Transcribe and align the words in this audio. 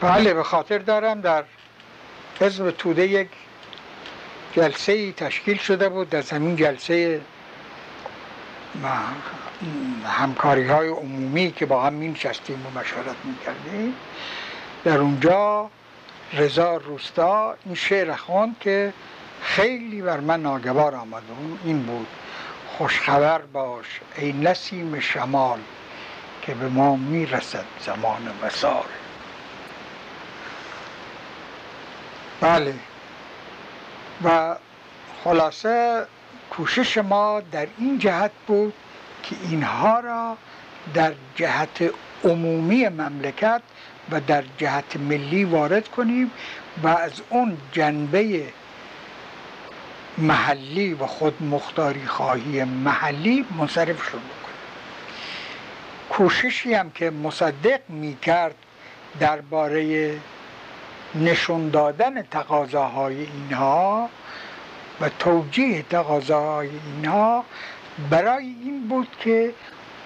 بله 0.00 0.34
به 0.34 0.42
خاطر 0.42 0.78
دارم 0.78 1.20
در 1.20 1.44
حزب 2.40 2.70
توده 2.70 3.06
یک 3.06 3.28
جلسه 4.52 4.92
ای 4.92 5.12
تشکیل 5.12 5.58
شده 5.58 5.88
بود. 5.88 6.10
در 6.10 6.20
زمین 6.22 6.56
جلسه 6.56 7.20
همکاری 10.06 10.68
های 10.68 10.88
عمومی 10.88 11.52
که 11.52 11.66
با 11.66 11.82
هم 11.82 11.92
می 11.92 12.08
نشستیم 12.08 12.66
و 12.66 12.78
مشورت 12.78 13.16
می 13.24 13.36
کردیم 13.44 13.94
در 14.84 14.98
اونجا 14.98 15.70
رضا 16.32 16.76
روستا 16.76 17.56
این 17.64 17.74
شعر 17.74 18.14
خوند 18.14 18.56
که 18.60 18.92
خیلی 19.42 20.02
بر 20.02 20.20
من 20.20 20.42
ناگوار 20.42 20.94
آمد. 20.94 21.22
این 21.64 21.82
بود 21.82 22.06
خوشخبر 22.78 23.38
باش 23.38 24.00
ای 24.16 24.32
نسیم 24.32 25.00
شمال 25.00 25.58
که 26.42 26.54
به 26.54 26.68
ما 26.68 26.96
می‌رسد 26.96 27.64
زمان 27.80 28.32
مسار 28.44 28.84
بله. 32.40 32.74
و 34.24 34.56
خلاصه 35.24 36.06
کوشش 36.50 36.98
ما 36.98 37.40
در 37.52 37.66
این 37.78 37.98
جهت 37.98 38.30
بود 38.46 38.74
که 39.22 39.36
اینها 39.42 40.00
را 40.00 40.36
در 40.94 41.12
جهت 41.36 41.90
عمومی 42.24 42.88
مملکت 42.88 43.62
و 44.10 44.20
در 44.20 44.44
جهت 44.58 44.96
ملی 44.96 45.44
وارد 45.44 45.88
کنیم 45.88 46.30
و 46.82 46.88
از 46.88 47.12
اون 47.30 47.56
جنبه 47.72 48.42
محلی 50.18 50.94
و 50.94 51.06
خود 51.06 51.42
مختاری 51.42 52.06
خواهی 52.06 52.64
محلی 52.64 53.46
منصرف 53.58 54.02
شد. 54.02 54.20
کوششی 56.10 56.74
هم 56.74 56.90
که 56.90 57.10
مصدق 57.10 57.80
می 57.88 58.16
کرد 58.22 58.54
درباره 59.20 60.12
نشون 61.14 61.70
دادن 61.70 62.22
تقاضاهای 62.22 63.16
اینها 63.16 64.08
و 65.00 65.08
توجیه 65.08 65.82
تقاضاهای 65.82 66.70
اینها 66.86 67.44
برای 68.10 68.44
این 68.44 68.88
بود 68.88 69.08
که 69.20 69.54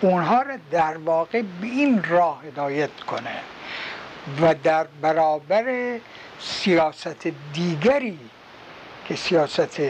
اونها 0.01 0.43
را 0.43 0.57
در 0.71 0.97
واقع 0.97 1.43
به 1.43 1.67
این 1.67 2.05
راه 2.05 2.43
هدایت 2.45 3.01
کنه 3.07 3.37
و 4.41 4.55
در 4.55 4.87
برابر 5.01 5.99
سیاست 6.41 7.27
دیگری 7.53 8.19
که 9.09 9.17
سیاست 9.17 9.81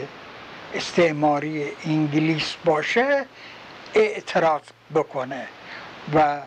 استعماری 0.75 1.67
انگلیس 1.87 2.55
باشه 2.65 3.25
اعتراض 3.95 4.63
بکنه 4.95 5.47
و 6.15 6.39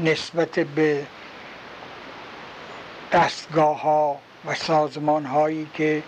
نسبت 0.00 0.58
به 0.58 1.06
دستگاه 3.12 3.80
ها 3.80 4.18
و 4.46 4.54
سازمان 4.54 5.24
هایی 5.26 5.66
که 5.74 6.02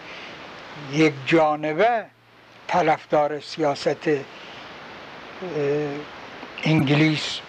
یک 0.92 1.12
جانبه 1.26 2.04
طرفدار 2.66 3.40
سیاست 3.40 4.08
انگلیس 6.64 7.40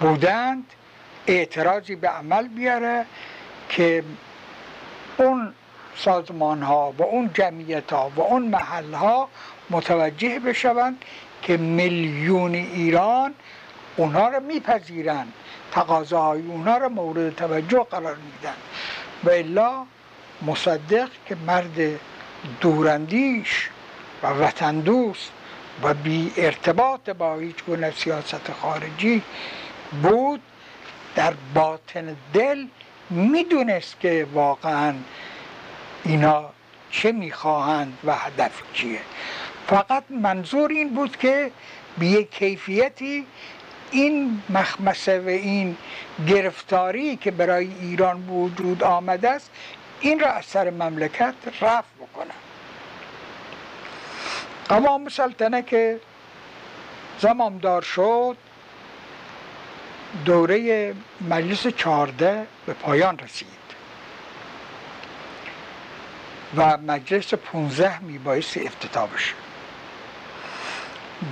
بودند 0.00 0.64
اعتراضی 1.26 1.96
به 1.96 2.08
عمل 2.08 2.48
بیاره 2.48 3.06
که 3.68 4.04
اون 5.16 5.54
سازمان 5.96 6.62
ها 6.62 6.94
و 6.98 7.02
اون 7.02 7.30
جمعیت 7.34 7.92
ها 7.92 8.12
و 8.16 8.20
اون 8.20 8.42
محل 8.42 8.92
ها 8.94 9.28
متوجه 9.70 10.38
بشوند 10.38 11.04
که 11.42 11.56
میلیون 11.56 12.54
ایران 12.54 13.34
اونها 13.96 14.28
رو 14.28 14.40
میپذیرند 14.40 15.32
تقاضاهای 15.72 16.42
اونها 16.42 16.76
رو 16.78 16.88
مورد 16.88 17.36
توجه 17.36 17.86
قرار 17.90 18.16
میدن. 18.16 18.54
و 19.24 19.30
الا 19.30 19.84
مصدق 20.46 21.08
که 21.26 21.36
مرد 21.46 22.00
دورندیش 22.60 23.70
و 24.22 24.26
وطن 24.26 24.80
دوست 24.80 25.30
و 25.82 25.94
بی 25.94 26.32
ارتباط 26.36 27.10
با 27.10 27.34
هیچ 27.34 27.64
گونه 27.64 27.90
سیاست 27.90 28.52
خارجی 28.62 29.22
بود 30.02 30.40
در 31.14 31.34
باطن 31.54 32.16
دل 32.34 32.66
می‌دونست 33.10 34.00
که 34.00 34.26
واقعا 34.32 34.94
اینا 36.04 36.50
چه 36.90 37.12
می‌خواهند 37.12 37.98
و 38.04 38.14
هدف 38.14 38.62
چیه. 38.74 39.00
فقط 39.66 40.04
منظور 40.10 40.70
این 40.70 40.94
بود 40.94 41.16
که 41.16 41.50
به 41.98 42.06
یک 42.06 42.30
کیفیتی 42.30 43.26
این 43.90 44.42
مخمسه 44.48 45.20
و 45.20 45.28
این 45.28 45.76
گرفتاری 46.26 47.16
که 47.16 47.30
برای 47.30 47.70
ایران 47.80 48.28
وجود 48.28 48.82
آمده 48.82 49.30
است 49.30 49.50
این 50.00 50.20
را 50.20 50.32
از 50.32 50.44
سر 50.44 50.70
مملکت 50.70 51.34
رفع 51.60 51.82
بکنه 52.00 52.34
قوام 54.68 55.08
سلطنه 55.08 55.62
که 55.62 56.00
زمامدار 57.20 57.82
شد 57.82 58.36
دوره 60.24 60.94
مجلس 61.30 61.66
چارده 61.66 62.46
به 62.66 62.72
پایان 62.72 63.18
رسید. 63.18 63.48
و 66.56 66.76
مجلس 66.76 67.34
پونزه 67.34 67.98
میبایست 67.98 68.56
افتتاح 68.56 69.08
بشه. 69.10 69.34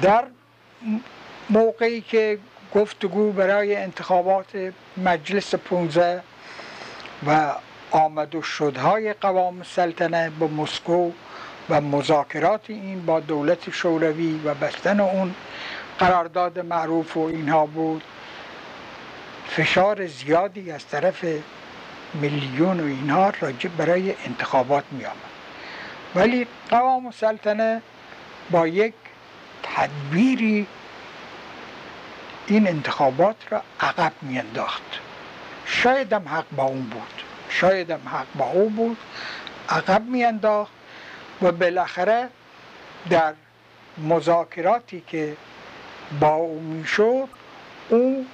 در 0.02 0.24
موقعی 1.50 2.00
که 2.00 2.38
گفتگو 2.74 3.32
برای 3.32 3.76
انتخابات 3.76 4.72
مجلس 4.96 5.54
پونزه 5.54 6.22
و 7.26 7.54
آمد 7.90 8.34
و 8.34 8.42
شدهای 8.42 9.12
قوام 9.12 9.62
سلطنه 9.62 10.30
به 10.40 10.46
مسکو 10.46 11.10
و 11.70 11.80
مذاکرات 11.80 12.70
این 12.70 13.06
با 13.06 13.20
دولت 13.20 13.70
شوروی 13.70 14.40
و 14.44 14.54
بستن 14.54 15.00
اون 15.00 15.34
قرارداد 15.98 16.58
معروف 16.58 17.16
و 17.16 17.20
اینها 17.20 17.66
بود 17.66 18.04
فشار 19.48 20.06
زیادی 20.06 20.70
از 20.70 20.86
طرف 20.86 21.24
میلیون 22.14 22.80
و 22.80 22.84
اینها 22.84 23.32
راجع 23.40 23.68
برای 23.68 24.14
انتخابات 24.26 24.84
می 24.90 25.04
آمد 25.04 25.16
ولی 26.14 26.46
قوام 26.70 27.10
سلطنه 27.10 27.82
با 28.50 28.66
یک 28.66 28.94
تدبیری 29.62 30.66
این 32.46 32.68
انتخابات 32.68 33.36
را 33.50 33.62
عقب 33.80 34.12
انداخت 34.30 34.82
شاید 35.66 36.12
هم 36.12 36.28
حق 36.28 36.44
با 36.56 36.64
اون 36.64 36.82
بود. 36.82 37.22
شاید 37.48 37.90
هم 37.90 38.08
حق 38.08 38.26
با 38.34 38.44
او 38.44 38.70
بود. 38.70 38.96
عقب 39.68 40.02
انداخت 40.14 40.72
و 41.42 41.52
بالاخره 41.52 42.28
در 43.10 43.34
مذاکراتی 43.98 45.02
که 45.06 45.36
با 46.20 46.34
او 46.34 46.60
می‌شد 46.60 47.28
او 47.88 48.26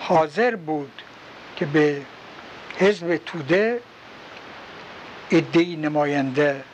حاضر 0.00 0.56
بود 0.56 1.02
که 1.56 1.66
به 1.66 2.02
حزب 2.78 3.16
توده 3.16 3.80
ادهی 5.30 5.76
نماینده 5.76 6.64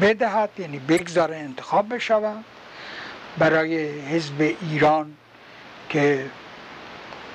بدهد 0.00 0.50
یعنی 0.58 0.78
بگذاره 0.78 1.36
انتخاب 1.36 1.94
بشود. 1.94 2.44
برای 3.38 4.00
حزب 4.00 4.54
ایران 4.70 5.16
که 5.88 6.26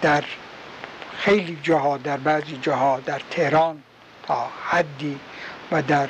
در 0.02 0.24
خیلی 1.18 1.60
جاها 1.64 1.98
در 1.98 2.18
بعضی 2.18 2.60
جاها 2.62 3.00
در 3.00 3.22
تهران 3.32 3.84
تا 4.28 4.48
حدی 4.70 5.20
و 5.72 5.82
در 5.82 6.10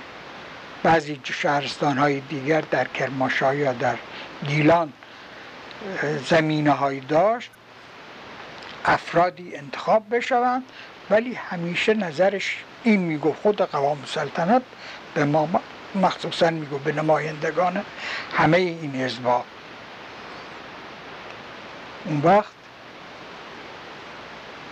بعضی 0.83 1.19
شهرستان 1.23 1.97
های 1.97 2.19
دیگر 2.19 2.61
در 2.61 2.87
کرماشا 2.87 3.53
یا 3.53 3.73
در 3.73 3.97
گیلان 4.47 4.93
زمینه 6.29 6.71
هایی 6.71 6.99
داشت 6.99 7.51
افرادی 8.85 9.55
انتخاب 9.55 10.15
بشوند 10.15 10.63
ولی 11.09 11.33
همیشه 11.33 11.93
نظرش 11.93 12.57
این 12.83 12.99
میگو 12.99 13.33
خود 13.33 13.61
قوام 13.61 14.03
سلطنت 14.05 14.61
به 15.13 15.25
ما 15.25 15.49
مخصوصا 15.95 16.49
میگو 16.49 16.77
به 16.77 16.91
نمایندگان 16.91 17.85
همه 18.37 18.57
این 18.57 18.95
حزبا 18.95 19.43
اون 22.05 22.21
وقت 22.23 22.51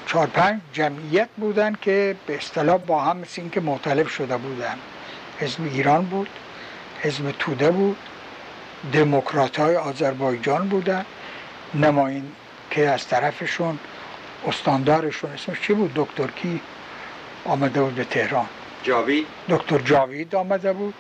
چهار 0.07 0.27
پنج 0.27 0.61
جمعیت 0.73 1.29
بودن 1.37 1.75
که 1.81 2.15
به 2.25 2.37
اصطلاح 2.37 2.77
با 2.77 3.01
هم 3.01 3.17
مثل 3.17 3.41
اینکه 3.41 3.61
مختلف 3.61 4.09
شده 4.09 4.37
بودن. 4.37 4.75
حزب 5.39 5.63
ایران 5.63 6.05
بود 6.05 6.29
حزب 7.01 7.31
توده 7.39 7.71
بود 7.71 7.97
دموکرات 8.93 9.59
های 9.59 9.75
آذربایجان 9.75 10.67
بودن. 10.69 11.05
نماین 11.75 12.31
که 12.71 12.89
از 12.89 13.07
طرفشون 13.07 13.79
استاندارشون 14.47 15.31
اسمش 15.31 15.61
چی 15.61 15.73
بود؟ 15.73 15.91
دکتر 15.95 16.27
کی 16.27 16.61
آمده 17.45 17.81
بود 17.81 17.95
به 17.95 18.03
تهران. 18.03 18.45
جاوید؟ 18.83 19.27
دکتر 19.49 19.77
جاوید 19.77 20.35
آمده 20.35 20.73
بود 20.73 20.93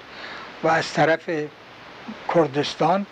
و 0.63 0.67
از 0.67 0.93
طرف 0.93 1.29
کردستان 2.35 3.05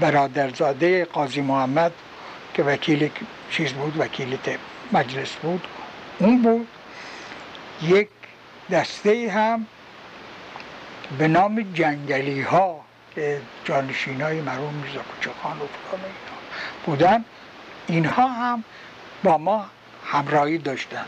برادرزاده 0.00 1.04
قاضی 1.04 1.40
محمد 1.40 1.92
که 2.54 2.62
وکیل 2.62 3.10
چیز 3.50 3.72
بود 3.72 4.00
وکیل 4.00 4.38
مجلس 4.92 5.32
بود. 5.32 5.66
اون 6.18 6.42
بود. 6.42 6.68
یک 7.82 8.08
دسته 8.70 9.30
هم 9.30 9.66
به 11.18 11.28
نام 11.28 11.72
جنگلی 11.74 12.40
ها 12.40 12.80
که 13.14 13.40
جانشین 13.64 14.20
های 14.20 14.40
مرحوم 14.40 14.74
میرزا 14.74 15.00
کوچخان 15.02 15.56
و 15.56 15.66
فلان 15.90 16.00
اینا 16.04 16.36
بودن. 16.86 17.24
اینها 17.86 18.28
هم 18.28 18.64
با 19.22 19.38
ما 19.38 19.66
همراهی 20.06 20.58
داشتن. 20.58 21.04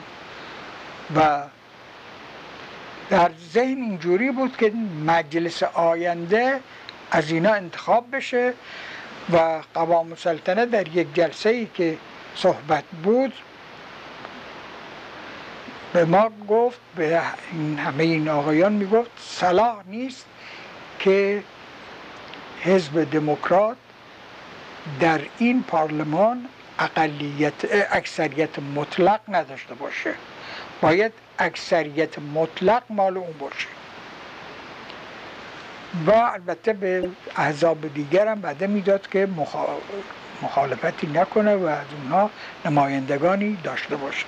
و 1.16 1.42
در 3.10 3.30
ذهن 3.52 3.82
اینجوری 3.82 4.30
بود 4.30 4.56
که 4.56 4.72
مجلس 5.06 5.62
آینده 5.62 6.60
از 7.10 7.30
اینا 7.30 7.52
انتخاب 7.52 8.16
بشه. 8.16 8.54
و 9.32 9.62
قوام 9.74 10.14
سلطنه 10.14 10.66
در 10.66 10.88
یک 10.88 11.14
جلسه 11.14 11.48
ای 11.48 11.66
که 11.74 11.98
صحبت 12.34 12.84
بود 13.02 13.32
به 15.92 16.04
ما 16.04 16.30
گفت 16.48 16.80
به 16.96 17.22
همه 17.78 18.04
این 18.04 18.28
آقایان 18.28 18.72
می‌گفت 18.72 19.10
صلاح 19.18 19.76
نیست 19.86 20.26
که 20.98 21.42
حزب 22.60 23.10
دموکرات 23.10 23.76
در 25.00 25.20
این 25.38 25.62
پارلمان 25.62 26.48
اقلیت 26.78 27.52
اکثریت 27.90 28.58
مطلق 28.58 29.20
نداشته 29.28 29.74
باشه. 29.74 30.14
باید 30.80 31.12
اکثریت 31.38 32.18
مطلق 32.18 32.82
مال 32.90 33.16
اون 33.16 33.32
باشه. 33.38 33.75
و 36.06 36.10
البته 36.10 36.72
به 36.72 37.08
احزاب 37.36 37.94
دیگر 37.94 38.28
هم 38.28 38.40
بعده 38.40 38.66
می‌داد 38.66 39.08
که 39.08 39.28
مخالفتی 40.42 41.06
نکنه 41.06 41.56
و 41.56 41.66
از 41.66 41.86
اونها 42.02 42.30
نمایندگانی 42.64 43.58
داشته 43.64 43.96
باشه. 43.96 44.26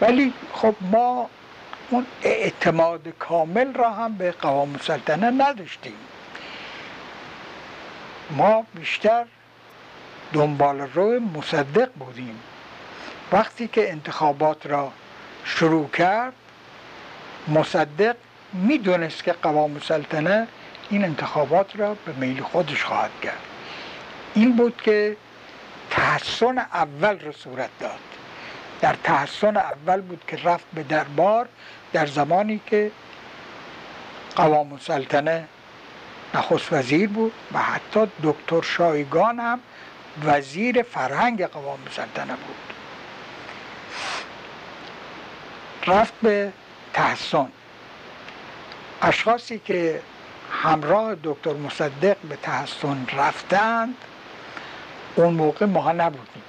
ولی 0.00 0.32
خب 0.52 0.74
ما 0.80 1.30
اون 1.90 2.06
اعتماد 2.22 3.08
کامل 3.18 3.74
را 3.74 3.90
هم 3.90 4.14
به 4.14 4.32
قوام 4.32 4.78
سلطنه 4.82 5.30
نداشتیم. 5.30 5.96
ما 8.30 8.66
بیشتر 8.74 9.24
دنبال 10.32 10.80
رو 10.80 11.20
مصدق 11.20 11.90
بودیم. 11.98 12.40
وقتی 13.32 13.68
که 13.68 13.90
انتخابات 13.90 14.66
را 14.66 14.92
شروع 15.44 15.88
کرد 15.90 16.32
مصدق 17.48 18.16
می‌دونست 18.52 19.24
که 19.24 19.32
قوام 19.32 19.80
سلطنه 19.80 20.46
این 20.90 21.04
انتخابات 21.04 21.76
را 21.76 21.94
به 21.94 22.12
میل 22.12 22.42
خودش 22.42 22.84
خواهد 22.84 23.10
کرد. 23.22 23.40
این 24.34 24.56
بود 24.56 24.82
که 24.82 25.16
تحسن 25.90 26.58
اول 26.58 27.18
را 27.18 27.32
صورت 27.32 27.70
داد. 27.80 27.98
در 28.80 28.96
تحسن 29.04 29.56
اول 29.56 30.00
بود 30.00 30.24
که 30.28 30.36
رفت 30.44 30.64
به 30.74 30.82
دربار 30.82 31.48
در 31.92 32.06
زمانی 32.06 32.60
که 32.66 32.90
قوام 34.36 34.78
سلطنه 34.78 35.44
نخست 36.34 36.72
وزیر 36.72 37.08
بود 37.08 37.32
و 37.52 37.58
حتی 37.58 38.06
دکتر 38.22 38.62
شایگان 38.62 39.40
هم 39.40 39.60
وزیر 40.24 40.82
فرهنگ 40.82 41.46
قوام 41.46 41.78
سلطنه 41.90 42.32
بود. 42.32 42.56
رفت 45.86 46.14
به 46.22 46.52
تحسن. 46.92 47.48
اشخاصی 49.02 49.58
که 49.58 50.00
همراه 50.50 51.14
دکتر 51.24 51.52
مصدق 51.52 52.16
به 52.28 52.36
تحسن 52.36 53.06
رفتند 53.16 53.94
اون 55.14 55.34
موقع 55.34 55.66
ما 55.66 55.92
نبودیم. 55.92 56.42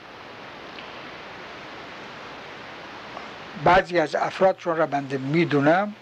بعضی 3.64 4.00
از 4.00 4.16
افرادشون 4.16 4.78
را 4.78 4.86
بنده 4.86 5.18
می‌دونم. 5.18 5.94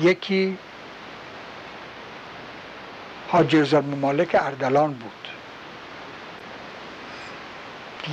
یکی 0.00 0.58
حاجی 3.28 3.60
رضا 3.60 3.80
مالک 3.80 4.36
اردلان 4.40 4.92
بود. 4.92 5.28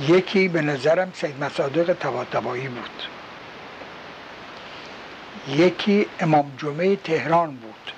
یکی 0.08 0.48
به 0.48 0.62
نظرم 0.62 1.12
سید 1.14 1.44
مصادق 1.44 1.92
تواتبایی 1.92 2.68
بود. 2.68 3.15
یکی 5.48 6.06
امام 6.20 6.52
جمعه 6.58 6.96
تهران 6.96 7.56
بود. 7.56 7.92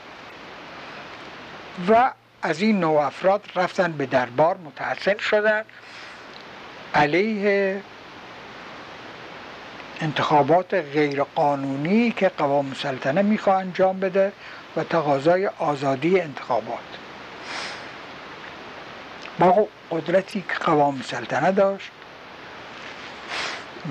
و 1.89 2.11
از 2.43 2.63
این 2.63 2.81
نوع 2.81 3.07
افراد 3.07 3.45
رفتن 3.55 3.93
به 3.93 4.07
دربار 4.07 4.57
متحسن 4.57 5.19
شدن. 5.19 5.65
علیه 6.95 7.83
انتخابات 10.01 10.75
غیرقانونی 10.75 12.11
که 12.11 12.29
قوام 12.29 12.75
سلطنه 12.75 13.23
می‌خواه 13.23 13.57
انجام 13.57 14.01
بده 14.01 14.33
و 14.77 14.85
تقاضای 14.85 15.47
آزادی 15.47 16.21
انتخابات. 16.21 16.79
با 19.39 19.69
قدرتی 19.91 20.45
که 20.49 20.55
قوام 20.55 21.03
سلطنه 21.03 21.53
داشت 21.53 21.91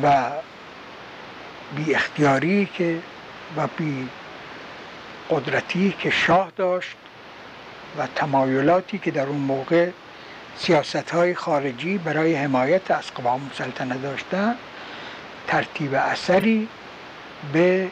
و 0.04 0.32
بی 1.76 1.96
اختیاری 1.96 2.66
که 2.74 3.00
و 3.56 3.68
بی 3.78 4.08
قدرتی 5.30 5.96
که 6.00 6.10
شاه 6.10 6.52
داشت 6.56 6.96
و 7.98 8.08
تمایلاتی 8.16 8.98
که 8.98 9.12
در 9.12 9.26
اون 9.26 9.42
موقع 9.42 9.90
سیاست 10.58 11.10
های 11.10 11.36
خارجی 11.36 11.98
برای 11.98 12.36
حمایت 12.36 12.92
از 12.92 13.14
قوام 13.16 13.52
سلطنه 13.54 13.98
داشتن 13.98 14.56
ترتیب 15.48 15.94
اثری 15.94 16.68
به 17.54 17.88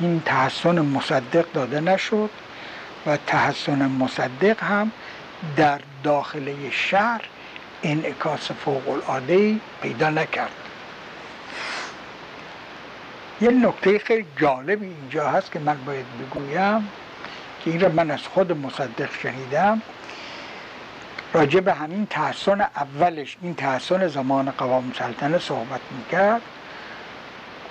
این 0.00 0.22
تحسن 0.24 0.80
مصدق 0.80 1.52
داده 1.52 1.80
نشد 1.80 2.30
و 3.06 3.16
تحسن 3.26 3.86
مصدق 3.86 4.62
هم 4.62 4.92
در 5.56 5.80
داخل 6.04 6.70
شهر 6.70 7.20
انعکاس 7.82 8.50
فوق 8.50 8.88
العاده 8.88 9.56
پیدا 9.82 10.10
نکرد. 10.10 10.61
یه 13.40 13.50
نکته 13.50 13.98
خیلی 13.98 14.26
جالبی 14.36 14.86
اینجا 14.86 15.30
هست 15.30 15.52
که 15.52 15.58
من 15.58 15.84
باید 15.84 16.06
بگویم 16.18 16.88
که 17.64 17.70
این 17.70 17.80
را 17.80 17.88
من 17.88 18.10
از 18.10 18.22
خود 18.22 18.52
مصدق 18.52 19.14
شنیدم. 19.22 19.82
راجع 21.32 21.60
به 21.60 21.74
همین 21.74 22.06
تحسن 22.06 22.60
اولش 22.60 23.36
این 23.42 23.54
تحسن 23.54 24.06
زمان 24.08 24.50
قوام 24.50 24.92
سلطنه 24.98 25.38
صحبت 25.38 25.80
می‌کرد. 25.98 26.42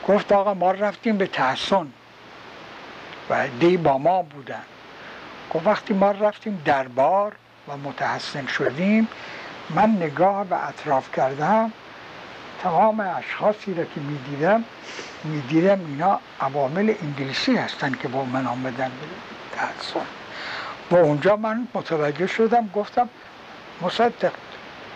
گفت 0.08 0.32
آقا 0.32 0.54
ما 0.54 0.72
رفتیم 0.72 1.18
به 1.18 1.28
تحسن 1.28 1.88
و 3.30 3.48
دی 3.60 3.78
با 3.78 3.98
ما 3.98 4.22
بودن. 4.22 4.64
گفت 5.54 5.68
وقتی 5.68 5.94
ما 5.94 6.12
رفتیم 6.12 6.62
دربار 6.66 7.36
و 7.68 7.78
متحسن 7.78 8.48
شدیم 8.48 9.08
من 9.70 9.90
نگاه 9.90 10.46
به 10.46 10.68
اطراف 10.68 11.12
کردم. 11.12 11.72
تمام 12.64 13.00
اشخاصی 13.00 13.74
را 13.74 13.84
که 13.84 14.00
می‌دیدم 14.00 14.64
می‌دیدم 15.24 15.86
اینا 15.88 16.20
عوامل 16.42 16.94
انگلیسی 17.02 17.56
هستن 17.56 17.92
که 18.02 18.08
با 18.08 18.24
من 18.26 18.48
آمدن 18.48 18.92
تحسن 19.52 20.06
و 20.92 20.96
اونجا 20.96 21.36
من 21.36 21.68
متوجه 21.74 22.28
شدم 22.28 22.70
گفتم 22.76 23.10
مصدق 23.82 24.32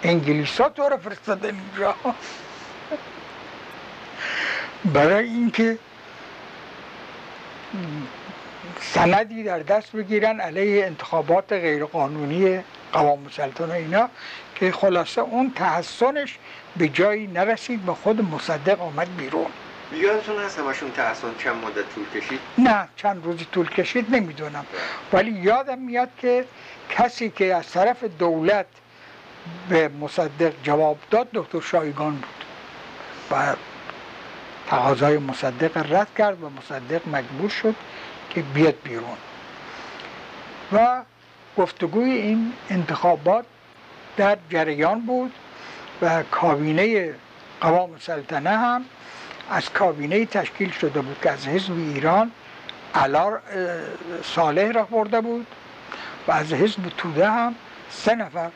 انگلیس 0.04 0.62
ها 0.62 0.70
تو 0.70 0.84
رو 0.84 0.98
فرستادن 0.98 1.56
اینجا. 1.56 1.96
برای 4.86 5.26
اینکه 5.26 5.78
سندی 8.82 9.44
در 9.44 9.60
دست 9.60 9.92
بگیرن 9.92 10.40
علیه 10.40 10.86
انتخابات 10.86 11.54
غیرقانونی 11.54 12.60
قوام 12.94 13.30
سلطان 13.32 13.72
اینا 13.72 14.10
که 14.56 14.72
خلاصه 14.72 15.22
اون 15.22 15.52
تحسنش 15.56 16.38
به 16.78 16.88
جایی 16.88 17.28
نرسید 17.28 17.86
به 17.86 17.94
خود 17.94 18.22
مصدق 18.22 18.82
آمد 18.82 19.18
بیرون. 19.18 19.48
یادتون 19.94 20.38
هست 20.38 20.60
همشون 20.60 20.92
تحسن 20.92 21.28
چند 21.38 21.56
مدت 21.56 21.96
طول 21.96 22.06
کشید؟ 22.22 22.40
نه 22.58 22.88
چند 22.96 23.26
روزی 23.26 23.46
طول 23.52 23.70
کشید 23.70 24.16
نمی‌دونم. 24.16 24.66
ولی 25.14 25.32
یادم 25.32 25.80
میاد 25.80 26.10
که 26.18 26.46
کسی 26.90 27.30
که 27.30 27.56
از 27.56 27.72
طرف 27.72 28.04
دولت 28.04 28.66
به 29.70 29.88
مصدق 29.88 30.54
جواب 30.64 30.98
داد 31.12 31.28
دکتر 31.34 31.62
شایگان 31.62 32.12
بود. 32.12 32.46
و 33.32 33.56
تقاضای 34.68 35.18
مصدق 35.18 35.94
رد 35.94 36.08
کرد 36.18 36.44
و 36.44 36.50
مصدق 36.50 37.08
مجبور 37.08 37.50
شد 37.50 37.76
که 38.30 38.42
بیاد 38.42 38.76
بیرون. 38.84 39.18
و 40.74 41.02
گفتگوی 41.58 42.12
این 42.12 42.54
انتخابات 42.70 43.46
در 44.18 44.38
جریان 44.50 45.02
بود 45.02 45.34
و 46.02 46.24
کابینه 46.24 47.14
قوام 47.62 47.90
سلطنه 48.00 48.50
هم 48.50 48.86
از 49.50 49.70
کابینه 49.70 50.26
تشکیل 50.26 50.72
شده 50.72 51.02
بود 51.02 51.18
که 51.24 51.32
از 51.32 51.48
حزب 51.48 51.74
ایران 51.74 52.32
علار 52.96 53.42
صالح 54.24 54.72
را 54.72 54.84
برده 54.84 55.22
بود 55.22 55.48
و 56.28 56.32
از 56.32 56.54
حزب 56.54 56.82
توده 56.98 57.30
هم 57.30 57.56
سه 57.90 58.16
نفر 58.16 58.52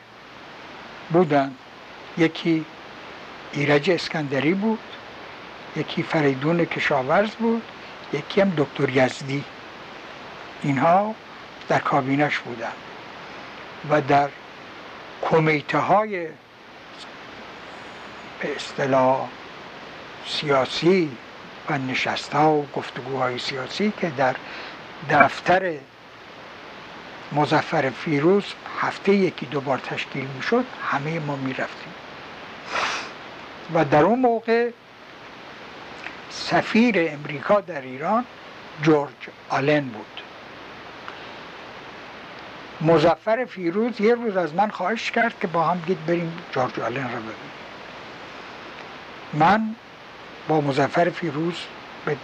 بودن 1.10 1.54
یکی 2.18 2.64
ایرج 3.52 3.90
اسکندری 3.90 4.54
بود 4.54 4.78
یکی 5.76 6.02
فریدون 6.02 6.64
کشاورز 6.64 7.30
بود 7.30 7.62
یکی 8.12 8.40
هم 8.40 8.52
دکتر 8.56 8.88
یزدی. 8.88 9.44
اینها 10.62 11.14
در 11.68 11.78
کابینش 11.78 12.38
بودن 12.38 12.72
و 13.90 14.00
در 14.00 14.28
کمیته 15.22 15.78
های 15.78 16.26
به 18.40 18.56
اصطلاح 18.56 19.28
سیاسی 20.26 21.16
و 21.70 21.78
نشست 21.78 22.34
ها 22.34 22.52
و 22.52 22.66
گفتگوهای 22.76 23.38
سیاسی 23.38 23.92
که 24.00 24.10
در 24.10 24.36
دفتر 25.10 25.74
مزفر 27.32 27.90
فیروز 27.90 28.44
هفته 28.80 29.14
یکی 29.14 29.46
دوبار 29.46 29.78
تشکیل 29.78 30.26
می 30.26 30.42
شد 30.42 30.64
همه 30.90 31.18
ما 31.18 31.36
می 31.36 31.52
رفتیم 31.52 31.94
و 33.74 33.84
در 33.84 34.02
اون 34.02 34.18
موقع 34.18 34.70
سفیر 36.30 36.94
امریکا 36.98 37.60
در 37.60 37.80
ایران 37.80 38.24
جورج 38.82 39.28
آلن 39.48 39.84
بود. 39.84 40.29
مزفر 42.80 43.44
فیروز 43.44 44.00
یه 44.00 44.14
روز 44.14 44.36
از 44.36 44.54
من 44.54 44.70
خواهش 44.70 45.10
کرد 45.10 45.34
که 45.40 45.46
با 45.46 45.62
هم 45.62 45.82
گید 45.86 46.06
بریم 46.06 46.38
جورج 46.52 46.80
آلن 46.80 47.02
رو 47.02 47.08
ببینیم. 47.08 47.50
من 49.32 49.74
با 50.48 50.60
مزفر 50.60 51.10
فیروز 51.10 51.54
به 52.04 52.16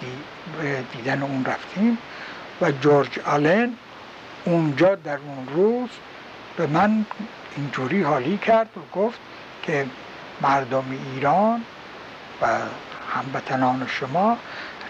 دیدن 0.92 1.22
اون 1.22 1.44
رفتیم 1.44 1.98
و 2.60 2.70
جورج 2.70 3.18
آلن 3.18 3.72
اونجا 4.44 4.94
در 4.94 5.18
اون 5.18 5.48
روز 5.54 5.90
به 6.56 6.66
من 6.66 7.06
اینجوری 7.56 8.02
حالی 8.02 8.38
کرد 8.38 8.68
و 8.76 8.98
گفت 8.98 9.18
که 9.62 9.86
مردم 10.40 10.84
ایران 11.14 11.62
و 12.42 12.46
هموطنان 13.14 13.86
شما 13.86 14.38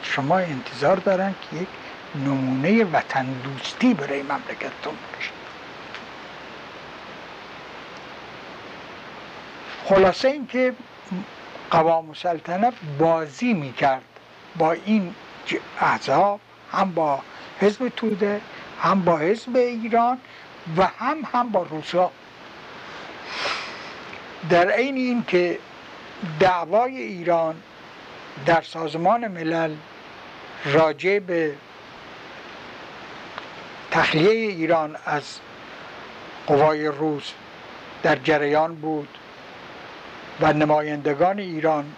شما 0.02 0.38
انتظار 0.38 0.96
دارن 0.96 1.34
که 1.50 1.56
یک 1.56 1.68
نمونه 2.14 2.84
وطن 2.84 3.26
دوستی 3.26 3.94
برای 3.94 4.22
مملکتتون 4.22 4.94
بشه 5.18 5.35
خلاصه 9.88 10.28
اینکه 10.28 10.72
قوام 11.70 12.14
سلطنت 12.14 12.74
بازی 12.98 13.54
می‌کرد 13.54 14.02
با 14.58 14.72
این 14.72 15.14
احزاب 15.80 16.40
هم 16.72 16.92
با 16.92 17.20
حزب 17.60 17.88
توده 17.88 18.40
هم 18.80 19.04
با 19.04 19.16
حزب 19.18 19.56
ایران 19.56 20.18
و 20.76 20.86
هم 20.86 21.16
هم 21.32 21.48
با 21.48 21.62
روسا 21.62 22.10
در 24.50 24.70
عین 24.70 24.96
این 24.96 25.24
که 25.24 25.58
دعوای 26.40 26.96
ایران 26.96 27.54
در 28.46 28.62
سازمان 28.62 29.28
ملل 29.28 29.74
راجع 30.64 31.18
به 31.18 31.54
تخلیه 33.90 34.30
ایران 34.30 34.96
از 35.04 35.38
قوای 36.46 36.86
روس 36.86 37.32
در 38.02 38.16
جریان 38.16 38.74
بود. 38.74 39.08
و 40.40 40.52
نمایندگان 40.52 41.38
ایران. 41.38 41.92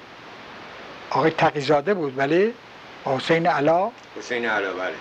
آقای 1.10 1.30
تقیزاده 1.30 1.94
بود 1.94 2.18
ولی 2.18 2.54
حسین 3.04 3.46
علا. 3.46 3.90
حسین 4.18 4.46
علا 4.46 4.72
بله. 4.72 4.94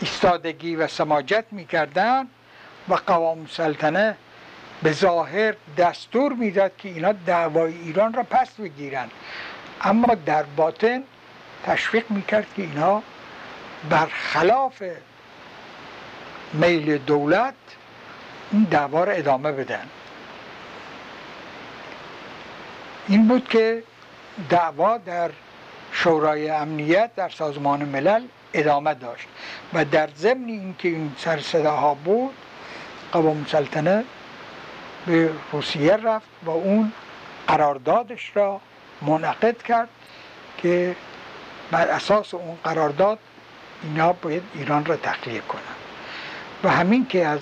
ایستادگی 0.00 0.76
و 0.76 0.86
سماجت 0.86 1.44
می‌کردن 1.50 2.26
و 2.88 2.94
قوام 2.94 3.46
سلطنه 3.50 4.16
به 4.82 4.92
ظاهر 4.92 5.54
دستور 5.76 6.32
می‌داد 6.32 6.76
که 6.78 6.88
اینا 6.88 7.12
دعوای 7.12 7.72
ایران 7.72 8.12
را 8.12 8.22
پس 8.22 8.50
بگیرن. 8.50 9.08
اما 9.80 10.14
در 10.14 10.42
باطن 10.42 11.02
تشویق 11.64 12.04
می‌کرد 12.10 12.46
که 12.56 12.62
اینا 12.62 13.02
برخلاف 13.90 14.82
میل 16.52 16.98
دولت 16.98 17.54
این 18.52 18.62
دعوا 18.70 19.04
را 19.04 19.12
ادامه 19.12 19.52
بدن. 19.52 19.86
این 23.08 23.28
بود 23.28 23.48
که 23.48 23.82
دعوا 24.48 24.98
در 24.98 25.30
شورای 25.92 26.50
امنیت 26.50 27.14
در 27.16 27.28
سازمان 27.28 27.84
ملل 27.84 28.22
ادامه 28.52 28.94
داشت 28.94 29.26
و 29.74 29.84
در 29.84 30.08
ضمن 30.16 30.48
اینکه 30.48 30.88
این 30.88 31.12
سر 31.18 31.40
صداها 31.40 31.94
بود 31.94 32.34
قوام 33.12 33.46
سلطنه 33.48 34.04
به 35.06 35.30
روسیه 35.52 35.96
رفت 35.96 36.28
و 36.44 36.50
اون 36.50 36.92
قراردادش 37.46 38.32
را 38.34 38.60
منعقد 39.02 39.62
کرد 39.62 39.88
که 40.58 40.96
بر 41.70 41.88
اساس 41.88 42.34
اون 42.34 42.58
قرارداد 42.64 43.18
اینا 43.82 44.12
باید 44.12 44.42
ایران 44.54 44.84
را 44.84 44.96
تخلیه 44.96 45.40
کنند. 45.40 45.64
و 46.64 46.68
همین 46.68 47.06
که 47.06 47.26
از 47.26 47.40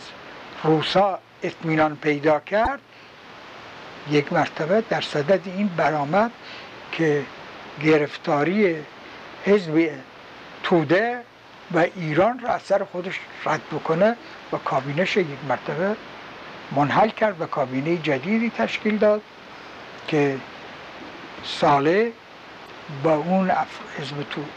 روسا 0.65 1.19
اطمینان 1.43 1.97
پیدا 1.97 2.41
کرد 2.41 2.81
یک 4.11 4.33
مرتبه 4.33 4.83
در 4.91 5.01
صدد 5.01 5.41
این 5.45 5.69
برآمد 5.77 6.31
که 6.93 7.25
گرفتاری 7.83 8.77
حزب 9.45 9.91
توده 10.63 11.21
و 11.75 11.87
ایران 11.97 12.39
را 12.39 12.49
از 12.49 12.63
سر 12.63 12.85
خودش 12.85 13.21
رد 13.45 13.61
بکنه 13.73 14.17
و 14.53 14.57
کابینش 14.57 15.17
یک 15.17 15.27
مرتبه 15.49 15.97
منحل 16.77 17.09
کرد 17.09 17.41
و 17.41 17.47
کابینه 17.47 17.97
جدیدی 17.97 18.51
تشکیل 18.51 18.99
داد 18.99 19.23
که 20.09 20.37
ساله 21.45 22.13
با 23.03 23.15
اون 23.15 23.51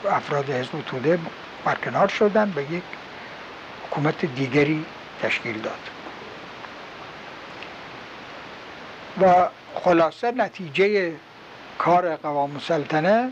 افراد 0.09 0.49
حزب 0.49 0.81
توده 0.85 1.19
برکنار 1.65 2.07
شدن 2.07 2.51
به 2.51 2.63
یک 2.63 2.83
حکومت 3.87 4.25
دیگری 4.25 4.85
تشکیل 5.21 5.61
داد. 5.61 6.00
و 9.21 9.47
خلاصه 9.75 10.31
نتیجه 10.31 11.13
کار 11.77 12.15
قوام 12.15 12.59
سلطنه 12.59 13.31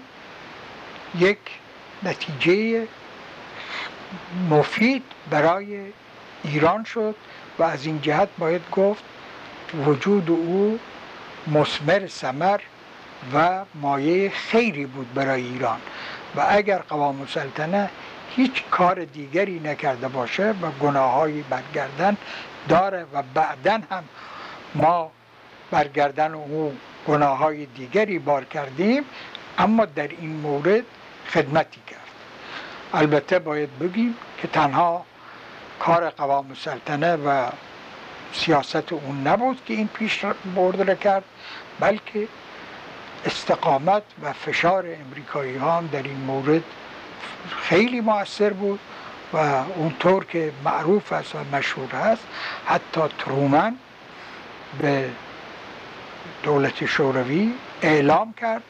یک 1.19 1.37
نتیجه 2.03 2.87
مفید 4.49 5.03
برای 5.29 5.79
ایران 6.43 6.83
شد 6.83 7.15
و 7.59 7.63
از 7.63 7.85
این 7.85 8.01
جهت 8.01 8.29
باید 8.37 8.61
گفت 8.71 9.03
وجود 9.85 10.29
او 10.29 10.79
مسمر 11.47 12.07
سمر 12.07 12.59
و 13.33 13.65
مایه 13.75 14.29
خیری 14.29 14.85
بود 14.85 15.13
برای 15.13 15.43
ایران. 15.43 15.79
و 16.35 16.45
اگر 16.49 16.77
قوام 16.77 17.27
سلطنه 17.27 17.89
هیچ 18.35 18.63
کار 18.71 19.05
دیگری 19.05 19.59
نکرده 19.59 20.07
باشه 20.07 20.49
و 20.49 20.71
گناههایی 20.81 21.41
برگردن 21.49 22.17
داره 22.69 23.05
و 23.13 23.23
بعدا 23.33 23.79
هم 23.91 24.03
ما 24.75 25.11
برگردن 25.71 26.33
او 26.33 26.73
گناه 27.07 27.37
های 27.37 27.65
دیگری 27.65 28.19
بار 28.19 28.45
کردیم 28.45 29.03
اما 29.57 29.85
در 29.85 30.07
این 30.07 30.29
مورد 30.29 30.83
خدمتی 31.29 31.81
کرد. 31.87 31.99
البته 32.93 33.39
باید 33.39 33.79
بگیم 33.79 34.15
که 34.41 34.47
تنها 34.47 35.05
کار 35.79 36.09
قوام 36.09 36.53
سلطنه 36.53 37.15
و 37.15 37.49
سیاست 38.33 38.93
اون 38.93 39.27
نبود 39.27 39.61
که 39.65 39.73
این 39.73 39.87
پیش 39.87 40.25
برده 40.55 40.95
کرد 40.95 41.23
بلکه 41.79 42.27
استقامت 43.25 44.03
و 44.23 44.33
فشار 44.33 44.85
امریکایی 45.05 45.57
ها 45.57 45.81
در 45.91 46.03
این 46.03 46.17
مورد 46.17 46.63
خیلی 47.61 48.01
موثر 48.01 48.49
بود 48.49 48.79
و 49.33 49.37
اونطور 49.75 50.25
که 50.25 50.51
معروف 50.65 51.13
است 51.13 51.35
و 51.35 51.37
مشهور 51.57 51.95
است 51.95 52.23
حتی 52.65 53.01
ترومن 53.17 53.75
به 54.81 55.09
دولت 56.43 56.85
شوروی 56.85 57.53
اعلام 57.81 58.33
کرد 58.33 58.63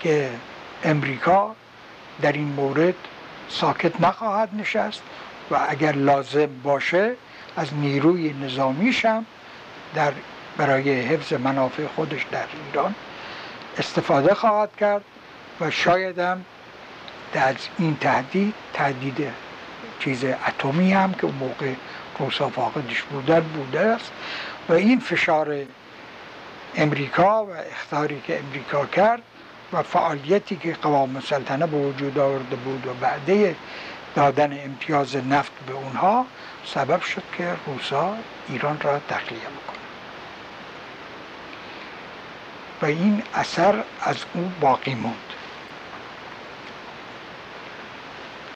که 0.00 0.30
امریکا 0.84 1.54
در 2.22 2.32
این 2.32 2.48
مورد 2.48 2.94
ساکت 3.48 4.00
نخواهد 4.00 4.48
نشست 4.58 5.02
و 5.50 5.66
اگر 5.68 5.92
لازم 5.92 6.48
باشه 6.62 7.14
از 7.56 7.74
نیروی 7.74 8.32
نظامیش 8.32 9.04
هم 9.04 9.26
در 9.94 10.12
برای 10.56 11.00
حفظ 11.00 11.32
منافع 11.32 11.86
خودش 11.86 12.26
در 12.30 12.44
ایران 12.66 12.94
استفاده 13.78 14.34
خواهد 14.34 14.76
کرد 14.76 15.04
و 15.60 15.70
شاید 15.70 16.18
هم 16.18 16.44
در 17.32 17.54
این 17.78 17.96
تهدید 17.96 18.54
تهدید 18.72 19.28
چیز 20.00 20.24
اتمی 20.24 20.92
هم 20.92 21.12
که 21.12 21.24
اون 21.24 21.34
موقع 21.34 21.72
روسا 22.18 22.48
فاقدش 22.48 23.02
بودن 23.02 23.40
بوده 23.40 23.80
است. 23.80 24.12
و 24.68 24.72
این 24.72 25.00
فشار 25.00 25.56
امریکا 26.76 27.44
و 27.44 27.50
اختاری 27.50 28.20
که 28.20 28.38
امریکا 28.38 28.86
کرد 28.86 29.22
و 29.72 29.82
فعالیتی 29.82 30.56
که 30.56 30.76
قوام 30.82 31.20
سلطنه 31.20 31.66
به 31.66 31.76
وجود 31.76 32.18
آورده 32.18 32.56
بود 32.56 32.86
و 32.86 32.94
بعده 32.94 33.56
دادن 34.14 34.64
امتیاز 34.64 35.16
نفت 35.16 35.52
به 35.66 35.72
اونها 35.72 36.26
سبب 36.64 37.02
شد 37.02 37.22
که 37.38 37.54
روسا 37.66 38.14
ایران 38.48 38.80
را 38.80 39.00
تخلیه 39.08 39.40
بکنه. 39.40 39.78
و 42.82 42.86
این 42.86 43.22
اثر 43.34 43.84
از 44.00 44.16
او 44.34 44.52
باقی 44.60 44.94
موند. 44.94 45.14